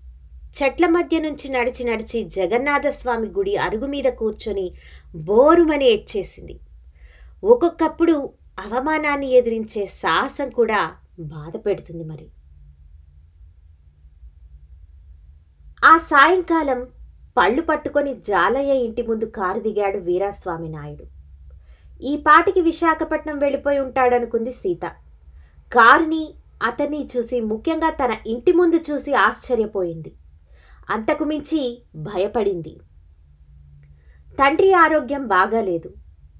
చెట్ల 0.58 0.86
మధ్య 0.86 1.20
నుంచి 1.20 1.52
నడిచి 1.52 1.84
నడిచి 1.84 2.22
జగన్నాథస్వామి 2.22 3.26
గుడి 3.26 3.56
అరుగు 3.56 3.86
మీద 3.86 4.04
కూర్చొని 4.04 4.72
బోరుమని 5.16 5.88
ఏడ్చేసింది. 5.88 6.60
ఒక్కొక్కప్పుడు 7.44 8.32
అవమానాన్ని 8.58 9.30
ఎదిరించే 9.30 9.86
సాహసం 9.86 10.50
కూడా 10.50 10.92
బాధ 11.20 11.56
పెడుతుంది 11.56 12.04
మరి. 12.04 12.28
ఆ 15.86 15.98
సాయంకాలం 16.10 16.80
పళ్ళు 17.36 17.62
పట్టుకొని 17.62 18.12
జాలయ్య 18.28 18.72
ఇంటి 18.84 19.02
ముందు 19.02 19.26
కారు 19.36 19.60
దిగాడు 19.60 19.98
వీరాస్వామి 19.98 20.68
నాయుడు. 20.68 21.04
ఈ 22.10 22.12
పాటికి 22.26 22.60
విశాఖపట్నం 22.60 23.36
వెళ్ళిపోయి 23.38 23.78
ఉంటాడనుకుంది 23.78 24.52
సీత. 24.52 24.84
కారుని 25.74 26.24
అతన్ని 26.68 27.00
చూసి 27.12 27.40
ముఖ్యంగా 27.40 27.90
తన 27.90 28.12
ఇంటి 28.26 28.52
ముందు 28.52 28.78
చూసి 28.88 29.12
ఆశ్చర్యపోయింది. 29.14 30.12
అంతకు 30.90 31.24
మించి 31.24 31.60
భయపడింది. 32.08 32.74
తండ్రి 34.38 34.70
ఆరోగ్యం 34.84 35.26
బాగాలేదు. 35.26 35.90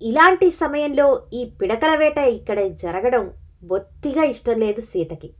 ఇలాంటి 0.02 0.48
సమయంలో 0.62 1.06
ఈ 1.32 1.42
పిడకల 1.60 1.92
వేట 1.96 2.18
ఇక్కడ 2.38 2.58
జరగడం 2.84 3.26
బొత్తిగా 3.62 4.24
ఇష్టం 4.24 4.58
లేదు 4.64 4.80
సీతకి. 4.80 5.30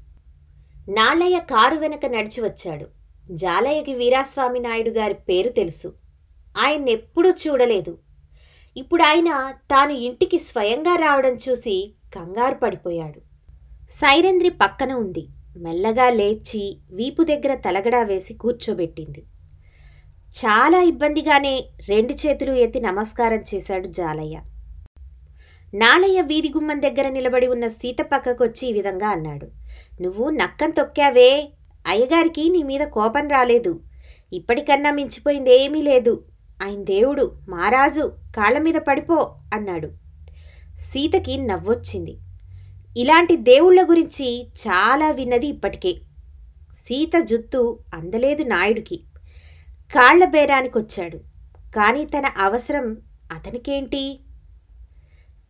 నాళ్ళయ్య 0.88 1.38
కారు 1.52 1.76
వెనక 1.76 2.06
నడిచి 2.06 2.40
వచ్చాడు. 2.42 2.86
జాలయ్యకి 3.30 3.95
వీరాస్వామి 3.95 4.61
నాయుడు 4.61 4.90
గారి 4.90 5.14
పేరు 5.14 5.49
తెలుసు. 5.49 5.95
ఆయన్నెప్పుడూ 6.59 7.30
చూడలేదు. 7.30 7.99
ఇప్పుడు 8.76 9.02
ఆయన 9.02 9.54
తాను 9.71 9.92
ఇంటికి 9.92 10.38
స్వయంగా 10.38 10.97
రావడం 10.97 11.38
చూసి 11.49 11.95
కంగారు 12.14 12.54
పడిపోయాడు. 12.54 13.21
సైరంద్రి 13.90 14.50
పక్కన 14.50 14.92
ఉంది. 14.92 15.28
మెల్లగా 15.56 16.11
లేచి 16.11 16.78
వీపు 16.90 17.23
దగ్గర 17.23 17.54
తలగడా 17.54 18.02
వేసి 18.02 18.35
కూర్చోబెట్టింది. 18.35 19.25
చాలా 20.26 20.83
ఇబ్బందిగానే 20.83 21.64
రెండు 21.88 22.12
చేతులు 22.12 22.52
ఎత్తి 22.52 22.80
నమస్కారం 22.80 23.45
చేశాడు 23.54 23.87
జాలయ్య. 23.87 24.40
నాలయ్య 25.75 26.21
వీధి 26.21 26.49
గుమ్మం 26.49 26.83
దగ్గర 26.83 27.09
నిలబడి 27.09 27.47
ఉన్న 27.47 27.68
సీత 27.68 27.97
పక్కకొచ్చి 28.02 28.68
ఈ 28.68 28.73
విధంగా 28.73 29.09
అన్నాడు. 29.09 29.49
నువ్వు 30.02 30.30
నక్కం 30.30 30.71
తొక్కావే 30.71 31.49
అయ్యగారికి 31.87 32.49
నీ 32.49 32.62
మీద 32.62 32.81
కోపం 32.81 33.28
రాలేదు. 33.28 33.81
ఇప్పటికన్నా 34.33 34.90
మించిపోయింది 34.90 35.62
ఏమీ 35.62 35.83
లేదు. 35.83 36.25
ఆయన 36.62 36.85
దేవుడు 36.85 37.40
మారాజు 37.49 38.12
కాళ్ళ 38.37 38.59
మీద 38.59 38.75
పడిపో 38.75 39.37
అన్నాడు. 39.55 39.90
సీతకి 40.78 41.37
నవ్వొచ్చింది. 41.37 42.19
ఇలాంటి 42.97 43.37
దేవుళ్ళ 43.37 43.88
గురించి 43.88 44.49
చాలా 44.49 45.11
విన్నది 45.11 45.47
ఇప్పటికే. 45.47 45.95
సీత 46.73 47.21
జుత్తు 47.21 47.78
అందలేదు 47.95 48.43
నాయుడికి. 48.43 49.05
కాళ్ళ 49.95 50.25
బేరానికొచ్చాడు. 50.25 51.16
కానీ 51.76 52.05
తన 52.05 52.25
అవసరం 52.38 52.97
అతనికేంటి? 53.33 54.21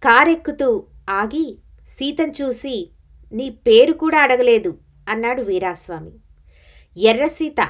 కారెక్కుతూ 0.04 0.86
ఆగి 1.10 1.58
సీతను 1.88 2.32
చూసి 2.42 2.90
నీ 3.32 3.50
పేరు 3.50 3.92
కూడా 3.92 4.18
అడగలేదు 4.18 4.78
అన్నాడు 5.10 5.42
వీరాస్వామి. 5.42 6.10
ఎర్రసీత 6.96 7.60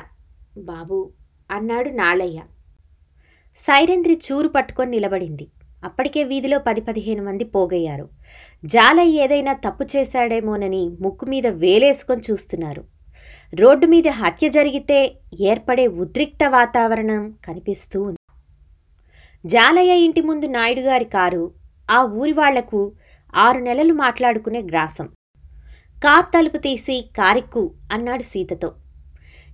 బాబు 0.59 1.11
అన్నాడు 1.51 1.89
నాళయ్య. 1.89 2.41
సైరంద్రి 3.57 4.21
చూరు 4.27 4.49
పట్టుకొని 4.49 4.91
నిలబడింది. 4.91 5.47
అప్పటికే 5.85 6.25
వీధిలో 6.25 6.59
పది 6.59 6.81
పదిహేను 6.81 7.23
మంది 7.25 7.45
పోగయ్యారు. 7.45 8.09
జాలయ్య 8.65 9.25
ఏదైనా 9.25 9.53
తప్పు 9.53 9.87
చేశాడేమోనని 9.97 10.97
ముక్కు 11.01 11.27
మీద 11.27 11.47
వేలేసుకొని 11.47 12.23
చూస్తున్నారు. 12.31 12.85
రోడ్డు 13.55 13.87
మీద 13.87 14.09
హత్య 14.09 14.49
జరిగితే 14.49 15.17
ఏర్పడే 15.41 15.87
ఉద్రిక్త 15.87 16.45
వాతావరణం 16.45 17.35
కనిపిస్తూ 17.45 18.03
ఉంది. 18.03 18.21
జాలయ్య 19.47 19.93
ఇంటి 19.95 20.21
ముందు 20.21 20.47
నాయుడు 20.47 20.81
గారి 20.81 21.05
కారు 21.05 21.53
ఆ 21.91 22.03
ఊరి 22.05 22.33
వాళ్ళకు 22.33 22.93
ఆరు 23.35 23.59
నెలలు 23.59 23.93
మాట్లాడుకునే 23.93 24.63
గ్రాసం. 24.63 25.09
కార్ 26.05 26.27
తలుపు 26.35 26.57
తీసి 26.57 27.05
కారెక్కు 27.19 27.75
అన్నాడు 27.93 28.23
సీతతో. 28.23 28.75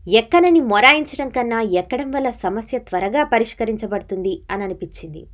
ఎక్కనని 0.08 0.60
మొరాయించడం 0.60 1.28
కన్నా 1.28 1.60
ఎక్కడం 1.60 2.10
వల్ల 2.10 2.30
సమస్య 2.30 2.78
త్వరగా 2.78 3.24
పరిష్కరించబడుతుంది 3.24 4.42
అని 4.50 4.64
అనిపించింది 4.64 5.26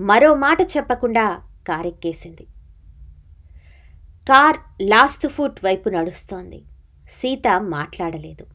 మరో 0.00 0.34
మాట 0.34 0.62
చెప్పకుండా 0.62 1.40
కారెక్కేసింది. 1.68 2.46
కార్ 4.28 4.56
లాస్ట్ 4.82 5.26
ఫుట్ 5.26 5.64
వైపు 5.64 5.88
నడుస్తోంది. 5.88 6.62
సీత 7.10 7.48
మాట్లాడలేదు. 7.60 8.46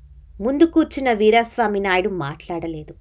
ముందు 0.41 0.63
కూర్చున్న 0.63 1.11
వీరాస్వామి 1.11 1.79
నాయుడు 1.79 2.09
మాట్లాడలేదు. 2.09 2.93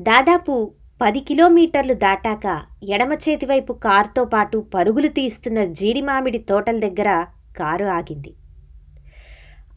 దాదాపు 0.00 0.74
పది 1.02 1.20
కిలోమీటర్లు 1.20 1.94
దాటాక 1.94 2.62
ఎడమ 2.90 3.12
చేతివైపు 3.12 3.72
కారుతో 3.72 4.24
పాటు 4.24 4.66
పరుగులు 4.74 5.08
తీస్తున్న 5.08 5.64
జీడిమామిడి 5.64 6.38
తోటల 6.38 6.78
దగ్గర 6.78 7.26
కారు 7.56 7.84
ఆగింది. 7.84 8.34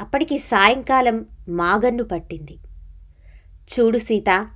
అప్పటికి 0.02 0.38
సాయంకాలం 0.38 1.26
మాగన్ను 1.50 2.04
పట్టింది. 2.04 2.58
చూడు 3.46 3.98
సీత 3.98 4.48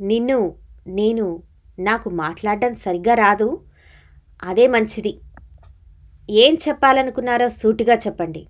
నిన్ను 0.00 0.54
నేను 0.86 1.42
నాకు 1.78 2.10
మాట్లాడడం 2.10 2.74
సరిగ్గా 2.74 3.14
రాదు. 3.14 3.60
అదే 4.42 4.66
మంచిది. 4.66 5.20
ఏం 6.30 6.58
చెప్పాలనుకున్నారో 6.68 7.48
సూటిగా 7.48 7.94
చెప్పండి. 7.94 8.46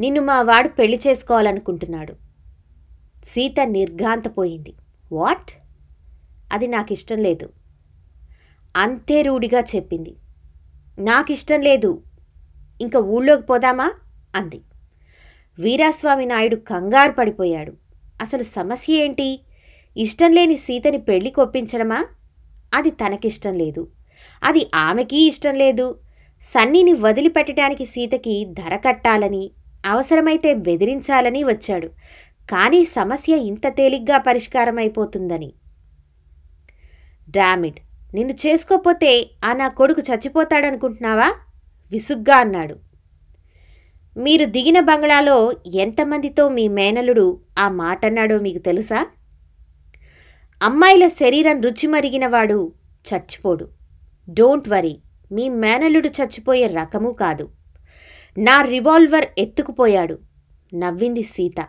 నిన్ను 0.00 0.22
మా 0.22 0.42
వాడు 0.42 0.68
పెళ్ళి 0.68 1.00
చేసుకోవాలనుకుంటున్నాడు. 1.06 2.14
సీత 3.24 3.60
నిర్ఘాంతపోయింది. 3.64 4.74
వాట్? 5.12 5.50
అది 6.52 6.66
నాకు 6.66 6.92
ఇష్టం 6.92 7.18
లేదు. 7.18 7.52
అంతే 8.76 9.22
రూఢిగా 9.22 9.60
చెప్పింది. 9.60 10.16
నాకిష్టం 10.98 11.60
లేదు. 11.60 12.02
ఇంక 12.80 12.96
ఊళ్ళోకి 12.96 13.42
పోదామా? 13.42 13.92
అంది. 14.34 14.60
వీరాస్వామి 15.58 16.26
నాయుడు 16.26 16.56
కంగారు 16.56 17.12
పడిపోయాడు. 17.12 17.72
అసలు 18.22 18.42
సమస్య 18.42 18.94
ఏంటి? 18.94 19.40
ఇష్టం 19.96 20.32
లేని 20.32 20.56
సీతని 20.56 20.98
పెళ్ళి 20.98 21.30
కొప్పించడమా? 21.30 22.06
అది 22.74 22.90
తనకిష్టం 22.90 23.54
లేదు. 23.54 23.88
అది 24.42 24.66
ఆమెకి 24.74 25.26
ఇష్టం 25.26 25.54
లేదు. 25.54 25.98
సన్నీని 26.42 26.92
వదిలిపెట్టడానికి 26.92 27.86
సీతకి 27.86 28.46
ధర 28.48 28.76
కట్టాలని 28.76 29.50
అవసరమైతే 29.86 30.54
బెదిరించాలని 30.54 31.44
వచ్చాడు. 31.44 31.86
కానీ 32.50 32.84
సమస్య 32.84 33.36
ఇంత 33.36 33.66
తేలిగ్గా 33.68 34.18
పరిష్కారమైపోతుందని. 34.18 35.52
డామిడ్ 37.30 37.80
నిన్ను 38.14 38.34
చేసుకోపోతే 38.46 39.30
ఆ 39.44 39.52
నా 39.52 39.68
కొడుకు 39.68 40.02
చచ్చిపోతాడనుకుంటున్నావా? 40.12 41.32
విసుగ్గా 41.92 42.36
అన్నాడు. 42.36 42.91
మీరు 44.16 44.44
దిగిన 44.44 44.80
బంగ్లాలో 44.80 45.52
ఎంతమందితో 45.74 46.48
మీ 46.48 46.68
మేనలుడు 46.68 47.40
ఆ 47.58 47.68
మాట 47.68 48.06
అన్నాడో 48.06 48.38
మీకు 48.38 48.58
తెలుసా? 48.58 49.06
అమ్మాయిల 50.62 51.08
శరీరం 51.08 51.60
రుచి 51.60 51.86
మరిగినవాడు 51.86 52.72
చచ్చిపోడు. 53.14 53.68
డోంట్ 54.30 54.68
వరీ 54.68 54.98
మీ 55.32 55.48
మేనలుడు 55.48 56.08
చచ్చిపోయే 56.08 56.66
రకము 56.66 57.10
కాదు. 57.10 57.48
నా 58.38 58.62
రివాల్వర్ 58.62 59.26
ఎత్తుకుపోయాడు 59.38 60.18
నవ్వింది 60.74 61.22
సీత. 61.22 61.66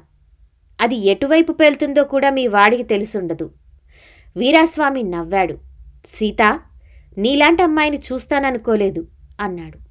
అది 0.81 0.95
ఎటువైపు 0.95 1.51
పేలుతుందో 1.51 2.03
కూడా 2.03 2.29
మీ 2.29 2.47
వాడికి 2.47 2.83
తెలిసుండదు. 2.83 3.51
వీరాస్వామి 4.37 5.03
నవ్వాడు. 5.03 5.57
సీత 6.07 6.59
నీలాంటి 7.17 7.63
అమ్మాయిని 7.63 7.97
చూస్తాననుకోలేదు 8.13 9.07
అన్నాడు. 9.39 9.82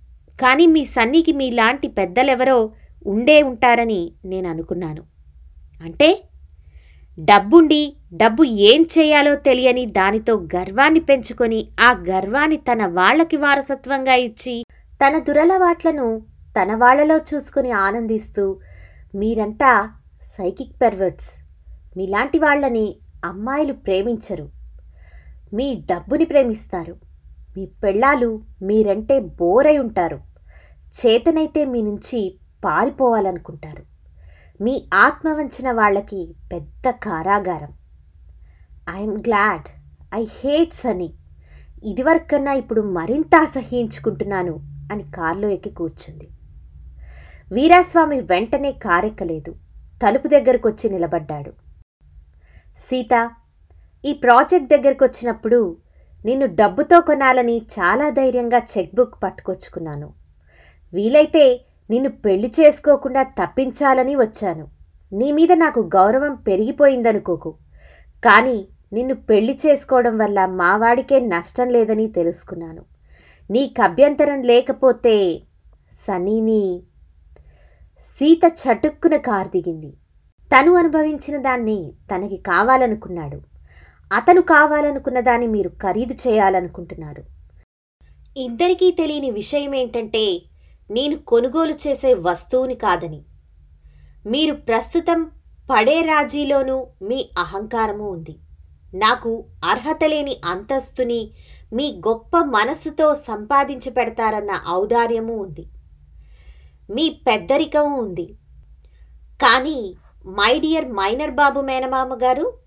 కానీ 0.42 0.66
మీ 0.66 0.84
సన్నికి 0.84 1.32
మీలాంటి 1.32 1.88
పెద్దలెవరో 1.88 2.58
ఉండే 3.06 3.42
ఉంటారని 3.42 4.12
నేను 4.24 4.48
అనుకున్నాను. 4.48 5.02
అంటే 5.84 6.10
డబ్బుండి 7.18 7.96
డబ్బు 8.12 8.42
ఏం 8.44 8.82
చేయాలో 8.82 9.34
తెలియని 9.34 9.86
దానితో 9.86 10.34
గర్వాన్ని 10.56 11.00
పెంచుకొని 11.00 11.68
ఆ 11.80 11.90
గర్వాన్ని 12.08 12.56
తన 12.56 12.86
వాళ్ళకి 12.86 13.36
వారసత్వంగా 13.36 14.14
ఇచ్చి 14.14 14.64
తన 15.02 15.18
దురలవాట్లను 15.18 16.22
తన 16.58 16.74
వాళ్ళలో 16.74 17.16
చూసుకుని 17.18 17.70
ఆనందిస్తూ 17.70 18.44
మీరంతా 19.14 19.90
సైకిక్ 20.24 20.82
పెర్వర్ట్స్. 20.82 21.30
మీలాంటి 21.96 22.38
వాళ్ళని 22.38 22.86
అమ్మాయిలు 23.24 23.72
ప్రేమించరు. 23.72 24.46
మీ 25.54 25.66
డబ్బుని 25.90 26.24
ప్రేమిస్తారు. 26.24 26.94
మీ 27.56 27.64
పెళ్ళాలు 27.82 28.30
మీరంటే 28.62 29.20
బోరై 29.20 29.78
ఉంటారు. 29.78 30.31
చేతనైతే 30.98 31.64
మీ 31.64 31.82
నుంచి 31.82 32.38
పారిపోవాలనుకుంటారు. 32.64 33.82
మీ 34.60 34.88
ఆత్మ 34.94 35.32
వంచిన 35.32 35.72
వాళ్ళకి 35.72 36.34
పెద్ద 36.52 36.90
కారాగారం. 36.90 37.72
I'm 38.90 39.18
glad 39.18 39.68
I 40.14 40.24
hate 40.24 40.74
Sunny 40.74 41.14
ఇదివరకన్నా 41.84 42.52
ఇప్పుడు 42.52 42.80
మరింత 42.80 43.36
అసహ్యించుకుంటున్నాను 43.36 44.54
అని 44.92 45.02
కారులో 45.02 45.48
ఎక్కి 45.48 45.70
కూర్చుంది. 45.70 46.28
వీరాస్వామి 47.52 48.20
వెంటనే 48.20 48.72
కారెక్కలేదు. 48.72 49.54
తలుపు 50.02 50.28
దగ్గరకొచ్చి 50.28 50.90
నిలబడ్డాడు. 50.90 51.52
సీత 52.78 53.30
ఈ 54.04 54.12
ప్రాజెక్ట్ 54.12 54.68
దగ్గరకు 54.68 55.04
వచ్చినప్పుడు 55.04 55.76
నిన్ను 56.24 56.46
డబ్బుతో 56.46 57.00
కొనాలని 57.00 57.58
చాలా 57.58 58.08
ధైర్యంగా 58.10 58.58
చెక్బుక్ 58.58 59.22
పట్టుకొచ్చుకున్నాను. 59.22 60.21
వీలైతే 60.92 61.64
నిన్ను 61.90 62.10
పెళ్ళి 62.24 62.52
చేసుకోకుండా 62.60 63.22
తప్పించాలని 63.22 64.16
వచ్చాను. 64.16 64.66
నీ 65.12 65.32
మీద 65.32 65.52
నాకు 65.52 65.80
గౌరవం 65.80 66.34
పెరిగిపోయిందనుకోకు. 66.34 67.54
కానీ 68.24 68.68
నిన్ను 68.92 69.14
పెళ్ళి 69.14 69.58
చేసుకోవడం 69.66 70.18
వల్ల 70.18 70.46
మావాడికే 70.46 71.20
నష్టం 71.20 71.68
లేదని 71.70 72.06
తెలుసుకున్నాను. 72.06 72.82
నీకు 73.50 73.82
అభ్యంతరం 73.82 74.42
లేకపోతే 74.42 75.42
సనీని 75.92 76.82
సీత 78.00 78.44
చటుక్కున 78.60 79.16
కారు 79.16 79.48
దిగింది. 79.48 79.90
తను 80.52 80.72
అనుభవించిన 80.74 81.36
దాన్ని 81.42 81.92
తనకి 82.10 82.36
కావాలనుకున్నాడు. 82.36 83.38
అతను 84.12 84.40
కావాలనుకున్న 84.40 85.20
దాన్ని 85.20 85.46
మీరు 85.46 85.68
ఖరీదు 85.82 86.14
చేయాలనుకుంటున్నారు 86.26 87.22
ఇద్దరికీ 88.36 88.90
తెలియని 88.90 89.30
విషయం 89.30 89.74
ఏంటంటే 89.74 90.24
నేను 90.92 91.16
కొనుగోలు 91.16 91.72
చేసే 91.72 92.14
వస్తువుని 92.14 92.74
కాదని. 92.74 93.22
మీరు 94.26 94.54
ప్రస్తుతం 94.54 95.30
పడే 95.70 96.00
రాజీలోనూ 96.00 96.86
మీ 97.02 97.30
అహంకారము 97.38 98.10
ఉంది. 98.10 98.38
నాకు 98.94 99.44
అర్హత 99.64 100.04
లేని 100.04 100.36
అంతస్తుని 100.44 101.30
మీ 101.72 102.00
గొప్ప 102.08 102.38
మనసుతో 102.38 103.14
సంపాదించి 103.14 103.90
పెడతారన్న 103.90 104.60
ఔదార్యము 104.68 105.36
ఉంది. 105.36 105.66
మీ 106.90 107.08
పెద్దరికము 107.26 108.00
ఉంది. 108.00 108.34
కానీ 109.42 109.94
మై 110.26 110.60
డియర్ 110.60 110.88
మైనర్ 110.88 111.30
బాబు 111.30 111.60
మేనమామ 111.60 112.14
గారు 112.14 112.58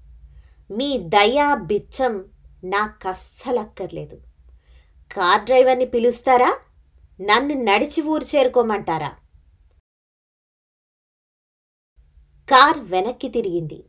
మీ 0.72 0.98
దయా 0.98 1.56
బిచ్చం 1.56 2.26
నాకస్సలక్కర్లేదు. 2.64 4.16
కార్ 5.12 5.42
డ్రైవర్ని 5.42 5.86
పిలుస్తారా? 5.86 6.58
నన్ను 7.22 7.64
నడిచి 7.64 8.02
ఊరు 8.02 8.24
చేరుకోమంటారా? 8.24 9.12
కార్ 12.50 12.80
వెనక్కి 12.80 13.30
తిరిగింది. 13.30 13.84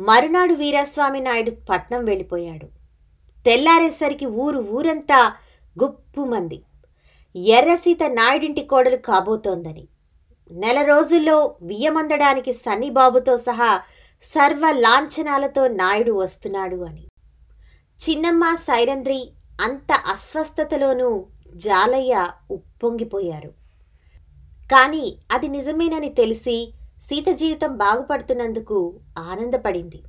మరునాడు 0.00 0.54
వీరాస్వామి 0.54 1.20
నాయుడు 1.20 1.50
పట్నం 1.50 2.04
వెళ్ళిపోయాడు. 2.04 2.66
తెల్లారేసరికి 3.42 4.26
ఊరు 4.26 4.58
ఊరంతా 4.58 5.36
గుప్పుమంది 5.82 6.62
ఎర్రసీత 7.36 8.02
నాయుడింటి 8.02 8.64
కోడలు 8.64 8.96
కాబోతోందని. 8.96 9.88
నెల 10.50 10.82
రోజుల్లో 10.82 11.58
బియ్యమందడానికి 11.62 12.52
సన్నిబాబుతో 12.52 13.36
సహా 13.36 13.82
సర్వ 14.22 14.70
లాంఛనాలతో 14.70 15.68
నాయుడు 15.68 16.12
వస్తున్నాడు 16.12 16.76
అని. 16.76 17.06
చిన్నమ్మ 18.08 18.54
సైరంద్రి 18.54 19.32
అంత 19.60 19.92
అస్వస్థతలోనూ 19.92 21.26
జాలయ్య 21.56 22.30
ఉప్పొంగిపోయారు. 22.50 23.48
కానీ 24.72 25.18
అది 25.32 25.48
నిజమేనని 25.48 26.08
తెలిసి 26.08 26.72
సీత 27.02 27.28
జీవితం 27.30 27.76
బాగుపడుతున్నందుకు 27.76 28.94
ఆనందపడింది. 29.18 30.02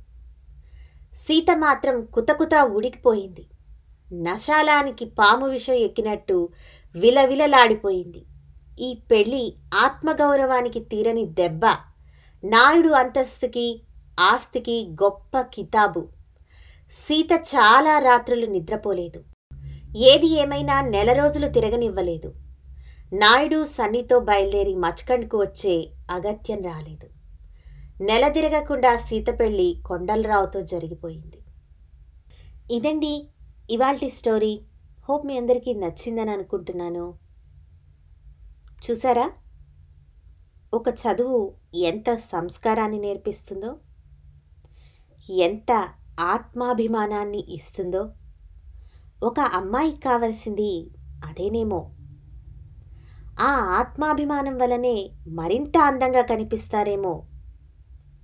సీత 1.14 1.56
మాత్రం 1.56 2.04
కుతకుతా 2.04 2.64
ఉడికిపోయింది 2.64 3.46
నశాలానికి 4.12 5.04
పాము 5.04 5.48
విషం 5.48 5.74
ఎక్కినట్టు 5.74 6.48
విలవిలలాడిపోయింది. 6.96 8.22
ఈ 8.80 8.98
పెళ్ళి 9.10 9.54
ఆత్మగౌరవానికి 9.74 10.80
తీరని 10.80 11.26
దెబ్బ 11.26 11.64
నాయుడు 12.44 12.88
అంతస్తుకి 12.88 13.82
ఆస్తికి 14.20 14.76
గొప్ప 15.02 15.40
కితాబు. 15.40 16.08
సీత 16.92 17.32
చాలా 17.32 17.98
రాత్రులు 17.98 18.46
నిద్రపోలేదు. 18.46 19.37
ఏది 19.96 20.26
ఏమైనా 20.26 20.80
నెల 20.80 21.12
రోజులు 21.12 21.48
తిరగనివ్వలేదు. 21.48 22.34
నాయుడు 23.12 23.64
సన్నితో 23.64 24.18
బయలుదేరి 24.18 24.74
మచ్కండ్కు 24.74 25.38
వచ్చే 25.38 25.92
అగత్యం 26.10 26.62
రాలేదు. 26.62 27.08
నెల 28.04 28.28
తిరగకుండా 28.28 28.96
సీత 28.96 29.40
పెళ్ళి 29.40 29.82
కొండలరావుతో 29.86 30.62
జరిగిపోయింది. 30.62 31.38
ఇదండి 32.70 33.28
ఇవాల్టి 33.70 34.10
స్టోరీ. 34.10 34.60
హోప్ 35.08 35.26
మీ 35.26 35.38
అందరికీ 35.38 35.74
నచ్చిందని 35.74 36.30
అనుకుంటున్నాను. 36.30 37.14
చూసారా? 38.90 39.30
ఒక 40.74 40.88
చదువు 40.88 41.54
ఎంత 41.74 42.14
సంస్కారాన్ని 42.14 42.98
నేర్పిస్తుందో? 42.98 43.76
ఎంత 45.30 45.88
ఆత్మాభిమానాన్ని 46.20 47.44
ఇస్తుందో? 47.48 48.10
ఒక 49.22 49.40
అమ్మాయికి 49.40 50.00
కావలసింది. 50.00 50.90
అదేనేమో. 51.26 51.90
ఆ 53.40 53.46
ఆత్మాభిమానం 53.46 54.58
వలనే 54.58 55.10
మరింత 55.28 55.78
అందంగా 55.78 56.22
కనిపిస్తారేమో. 56.22 57.26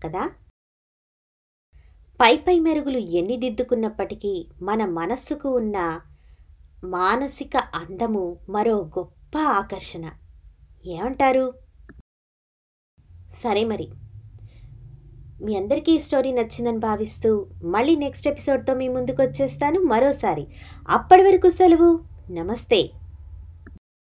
కదా? 0.05 0.31
పై 2.21 2.37
పై 2.37 2.61
మెరుగులు 2.61 2.99
ఎన్ని 2.99 3.37
దిద్దుకున్నప్పటికీ 3.37 4.49
మన 4.63 4.85
మనస్సుకు 4.85 5.57
ఉన్న 5.57 6.01
మానసిక 6.85 7.57
అందము 7.57 8.39
మరో 8.49 8.85
గొప్ప 8.99 9.39
ఆకర్షణ. 9.39 10.11
ఏమంటారు? 10.87 11.55
సరే 13.29 13.65
మరి. 13.65 13.91
మీ 15.43 15.57
అందరికీ 15.57 15.93
ఈ 15.93 15.99
స్టోరీ 15.99 16.33
నచ్చిందని 16.33 16.79
భావిస్తూ 16.79 17.47
మళ్ళీ 17.65 17.97
నెక్స్ట్ 17.97 18.29
ఎపిసోడ్తో 18.29 18.75
మీ 18.75 18.89
ముందుకు 18.89 19.23
వచ్చేస్తాను 19.23 19.81
మరోసారి. 19.81 20.47
అప్పటి 20.89 21.23
వరకు 21.23 21.51
సెలవు. 21.51 22.01
నమస్తే. 22.31 22.91